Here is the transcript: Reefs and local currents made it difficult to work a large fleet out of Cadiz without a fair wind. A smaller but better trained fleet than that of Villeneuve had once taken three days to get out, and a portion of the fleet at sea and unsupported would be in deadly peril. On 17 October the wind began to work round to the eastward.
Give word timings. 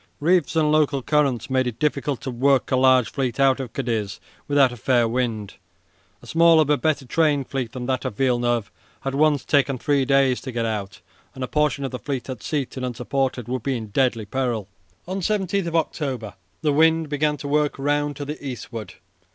Reefs 0.19 0.55
and 0.55 0.71
local 0.71 1.03
currents 1.03 1.47
made 1.47 1.67
it 1.67 1.77
difficult 1.77 2.21
to 2.21 2.31
work 2.31 2.71
a 2.71 2.75
large 2.75 3.11
fleet 3.11 3.39
out 3.39 3.59
of 3.59 3.71
Cadiz 3.71 4.19
without 4.47 4.71
a 4.71 4.75
fair 4.75 5.07
wind. 5.07 5.57
A 6.23 6.25
smaller 6.25 6.65
but 6.65 6.81
better 6.81 7.05
trained 7.05 7.47
fleet 7.49 7.73
than 7.73 7.85
that 7.85 8.03
of 8.03 8.15
Villeneuve 8.17 8.71
had 9.01 9.13
once 9.13 9.45
taken 9.45 9.77
three 9.77 10.03
days 10.05 10.41
to 10.41 10.51
get 10.51 10.65
out, 10.65 11.01
and 11.35 11.43
a 11.43 11.47
portion 11.47 11.85
of 11.85 11.91
the 11.91 11.99
fleet 11.99 12.31
at 12.31 12.41
sea 12.41 12.65
and 12.75 12.83
unsupported 12.83 13.47
would 13.47 13.61
be 13.61 13.77
in 13.77 13.89
deadly 13.89 14.25
peril. 14.25 14.67
On 15.07 15.21
17 15.21 15.67
October 15.75 16.33
the 16.63 16.73
wind 16.73 17.07
began 17.07 17.37
to 17.37 17.47
work 17.47 17.77
round 17.77 18.15
to 18.15 18.25
the 18.25 18.43
eastward. 18.43 18.95